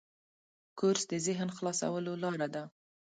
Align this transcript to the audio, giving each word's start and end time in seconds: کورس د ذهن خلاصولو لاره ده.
کورس 0.79 1.03
د 1.11 1.13
ذهن 1.25 1.49
خلاصولو 1.57 2.13
لاره 2.23 2.47
ده. 2.55 2.63